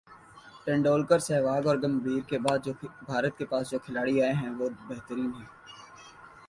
ٹنڈولکر، 0.65 1.19
سہواگ 1.27 1.63
اور 1.67 1.77
گمبھیر 1.83 2.21
کے 2.29 2.37
بعد 2.39 2.61
بھارت 3.07 3.33
کے 3.37 3.45
پاس 3.51 3.71
جو 3.71 3.79
کھلاڑی 3.85 4.15
آئے 4.23 4.33
ہیں 4.33 4.49
وہ 4.57 4.67
بہترین 4.87 5.31
ہیں 5.35 5.47